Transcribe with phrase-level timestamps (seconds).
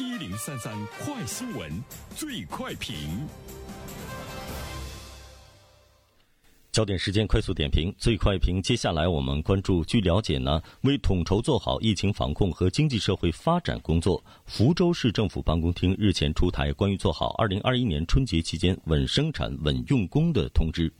[0.00, 1.70] 一零三三快新闻，
[2.16, 2.94] 最快评。
[6.72, 8.62] 焦点时间快速点评，最快评。
[8.62, 20.90] 接下来我们关注，据了解呢，为统筹做好疫情防控和经济社会发展工作，福州市政府办公厅日前出台关于做好二零二一年春节期间稳生产、稳用工的通知。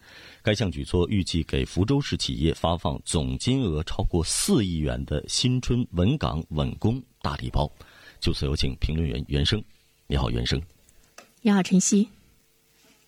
[0.42, 7.70] 该项举措预计给福州市企业发放总金额超过四亿元的新春稳岗稳工大礼包。
[8.20, 9.62] 就此有请评论员袁生。
[10.06, 10.60] 你好，袁生。
[11.42, 12.08] 你好，晨曦。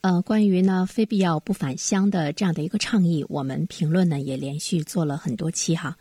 [0.01, 5.97] 呃，关于呢非必要不返乡的这样的一个倡议，我们评论呢也连续做了很多期哈。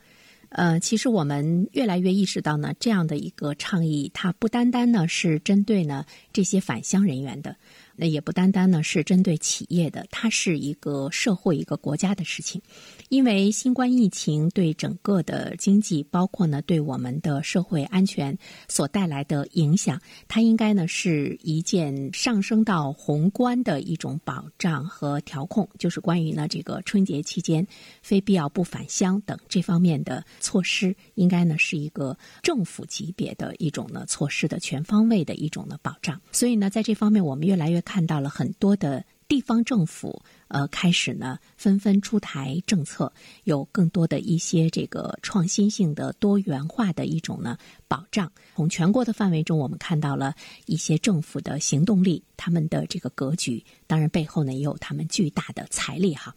[0.49, 7.55] 呃，其实我们越来越意识到呢，这样的一个倡议，它不单单呢是针对呢这些返乡人员的。
[7.95, 12.61] 那也不单单呢是针对企业的，它是一个社会、一个国家的事情。
[13.11, 18.37] 因为新冠疫情对整个的经济，包括呢对我们的社会安全
[18.69, 27.67] 所带来的影响，它应该呢是一件上升到宏观的一种保障和调控，就是关于呢这个春节期间
[28.01, 36.17] 非必要不返乡等这方面的措施，应该呢是一个政府级别的一种呢措施的全方位的一种呢保障。
[36.31, 37.81] 所以呢，在这方面，我们越来越。
[37.81, 43.13] 看到了很多的地方政府，呃，开始呢纷纷出台政策，
[43.45, 47.57] 有更多的一些这个创新性的多元化的一种呢
[47.87, 48.29] 保障。
[48.57, 56.35] 从全国的范围中，我们看到了一些政府的行动力，他们的这个格局，当然背后呢也有他们巨大的财力哈。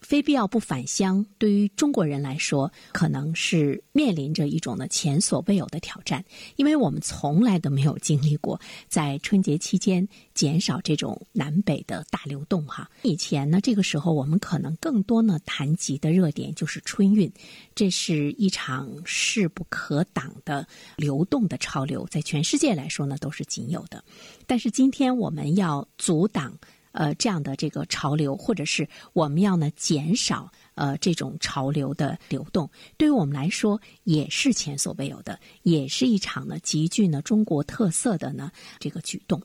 [0.00, 6.24] 非必要不返乡，对于中国人来说，可能是面临着一种呢前所未有的挑战，
[6.56, 12.90] 因为我们从来都没有经历过在春节期间减少这种南北的大流动哈。
[13.02, 17.30] 以前呢，这个时候我们可能更多呢谈及的热点就是春运，
[17.74, 24.02] 这是一场势不可挡的流动的潮流，在全世界来说呢都是仅有的。
[24.46, 26.58] 但是今天我们要阻挡。
[26.92, 39.40] 呃，这样的这个潮流，或者是我们要呢减少呃这种潮流的流动，对于我们来说也是前所未有的，也是一场呢极具呢中国特色的呢这个举动。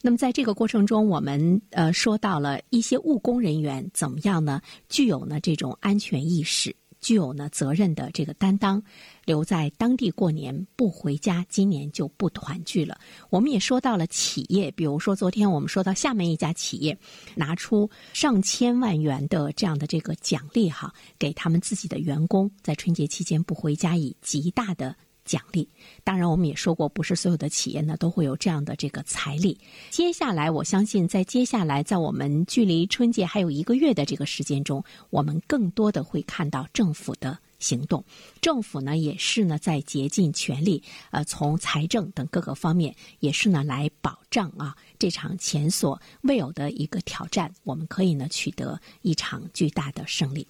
[0.00, 6.74] 那么在这个过程中，我们呃说到了一些务工人员怎么样呢，具有呢这种安全意识。
[7.00, 8.82] 具有呢责任的这个担当，
[9.24, 12.98] 留在当地过年不回家，今年就不团聚了。
[13.30, 16.98] 我们也说到了企业，比如说昨天我们说到厦门一家企业
[17.34, 24.96] 拿出上千万元的这样的这个奖励哈，给他们自己的员工在春节期间不回家以极大的。
[25.28, 25.68] 奖励，
[26.02, 29.56] 当然我们也说过，不是所有的企业呢都会有这样的这个财力。
[29.90, 38.02] 接下来，我相信在接下来，在我们距离春节还有一个月的这个时间中，我们更多的会看到政府的行动。
[38.40, 50.46] 政府呢也是呢在竭尽全力，呃，从财政等各个方面，也是呢来保障啊这场前所未有的一个挑战，我们可以呢取得一场巨大的胜利。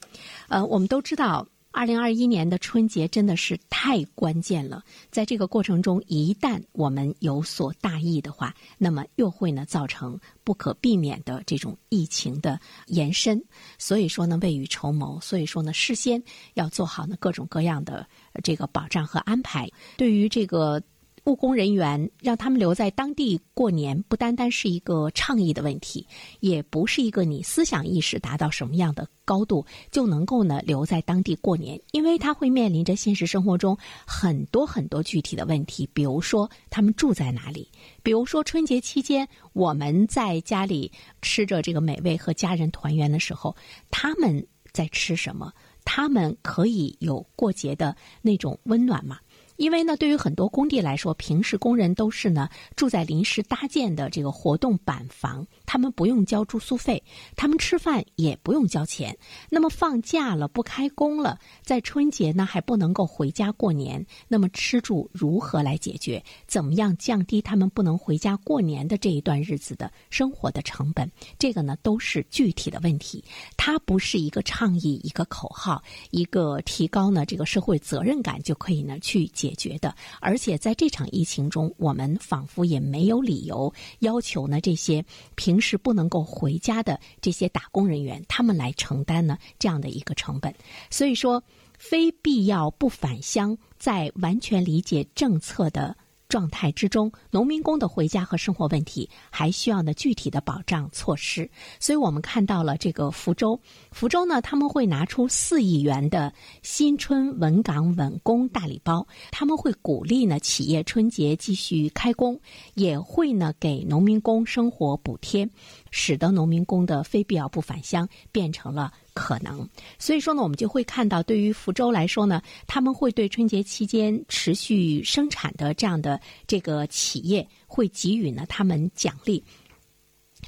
[0.49, 1.45] 呃，我们都知道。
[1.71, 13.41] 二零二一年的春节真的是太关键了，在这个过程中，一旦我们有所大意的话，那么又会呢造成不可避免的这种疫情的延伸。
[13.79, 16.23] 所以说呢，未雨绸缪，所以说呢，事先
[16.55, 18.09] 要做好呢各种各样的
[18.43, 19.69] 这个保障和安排。
[19.97, 20.83] 对于这个。
[21.29, 26.07] 务工人员让他们留在当地过年，不单单是一个倡议的问题，
[26.41, 37.71] 也不是一个你思想意识达到什么样的高度就能够呢留在当地过年，因为他会面临着现实生活中很多很多具体的问题，比如说他们住在哪里，
[38.03, 40.91] 比如说春节期间我们在家里
[41.21, 43.55] 吃着这个美味和家人团圆的时候，
[43.91, 45.53] 他们在吃什么？
[45.85, 49.19] 他们可以有过节的那种温暖吗？
[49.59, 57.05] 因为呢，对于很多工地来说，平时工人都是呢住在临时搭建的这个活动板房，他们不用交住宿费，
[57.37, 59.15] 他们吃饭也不用交钱。
[59.51, 66.25] 那么放假了不开工了，在春节呢还不能够回家过年，那么吃住如何来解决？
[66.47, 71.13] 怎么样降低他们不能回家过年的这一段日子的生活的成本？
[71.39, 73.23] 这个呢都是具体的问题，
[73.59, 79.55] 它不是一个倡议、一个口号、一个提高呢这个社会责任感就可以呢去解。
[79.59, 85.05] 决的，而且在这场疫情中，我们仿佛也没有理由要求呢这些
[85.35, 90.55] 平是不能够回家的这些打工人员，他们来承担呢这样的一个成本。
[90.91, 91.43] 所以说，
[91.79, 95.97] 非必要不返乡，在完全理解政策的
[96.29, 101.51] 状态之中，农民工的回家和生活问题还需要呢具体的保障措施。
[101.81, 103.59] 所以我们看到了这个福州，
[103.91, 112.39] 福州呢他们会拿出四亿元的新春稳岗稳工大礼包，他们会鼓励呢企业春节继续开工，
[112.75, 115.49] 也会呢给农民工生活补贴，
[115.91, 118.93] 使得农民工的非必要不返乡变成了。
[119.15, 119.69] 可能，
[119.99, 129.43] 所以说呢，我们就会看到，对于福州来说呢，他们会对春节期间持续生产的这样的这个企业，会给予呢他们奖励。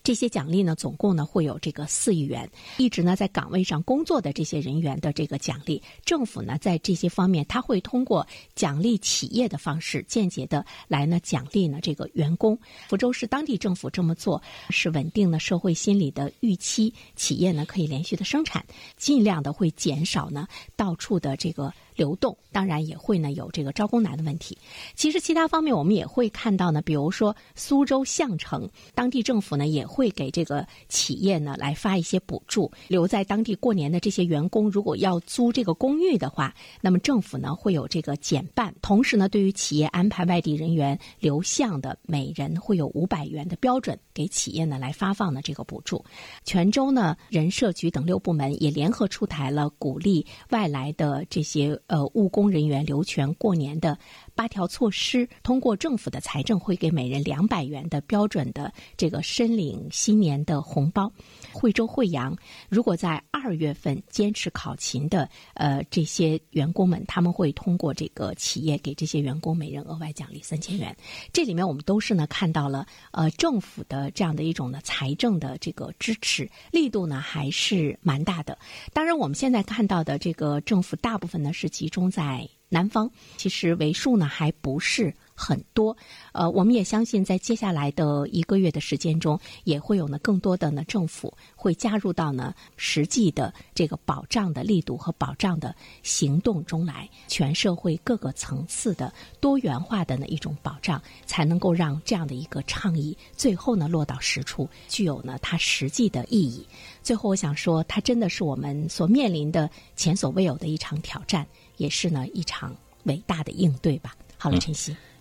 [0.03, 2.49] 这些奖励呢，总共呢会有这个四亿元，
[2.79, 12.59] 一直呢在岗位上工作的这些人员的这个奖励，政府呢在这些方面，他会通过奖励企业的方式，间接的来呢奖励呢这个员工。
[12.89, 14.41] 福州市当地政府这么做，
[14.71, 18.65] 是稳定了社会心理的预期，企业呢可以连续的生产，
[18.97, 20.47] 尽量的会减少呢
[20.77, 21.73] 到处的这个。
[22.01, 24.57] 流动当然也会呢有这个招工难的问题。
[24.95, 32.73] 其实其他方面我们也会看到呢，比如说苏州相城当地政府呢也会给这个企业呢来发一些补助。
[32.89, 38.75] 留在当地过年的这些员工，如果要租这个公寓的话，那么政府呢会有这个减半。
[38.81, 46.03] 同时呢，对于企业安排外地人员留向的，每人会有五百元的标准给企业呢来发放的这个补助。
[46.47, 51.79] 泉州呢人社局等六部门也联合出台了鼓励外来的这些。
[51.91, 53.99] 呃，务工人员留全过年的
[54.41, 61.13] 八条措施，通过政府的财政会给每人两百元的标准的这个申领新年的红包。
[61.53, 62.35] 惠州惠阳，
[62.71, 70.97] 如果在二月份坚持考勤的呃这些员工们，他们会通过这个企业给这些员工每人额外奖励三千元。
[71.35, 78.59] 这里面我们都是呢看到了呃政府的这样的一种呢财政的这个支持力度呢还是蛮大的。
[78.95, 81.69] 当然，我们现在看到的这个政府大部分呢是。
[81.69, 85.97] 集中在南方，其实为数呢还不是很多。
[86.33, 97.09] 呃，我们也相信，在接下来的一个月的时间中，也会有呢更多的呢政府会加入到呢实际的这个保障的力度和保障的行动中来。
[97.27, 99.11] 全社会各个层次的
[99.41, 106.67] 多元化的呢一种保障，才能够让这样的一个倡议最后呢落到实处，具有呢它实际的意义。
[107.03, 111.47] 最后，我想说，它真的是我们所面临的前所未有的一场挑战。
[111.79, 114.15] 也是呢一场伟大的应对吧。
[114.37, 114.95] 好了，晨曦，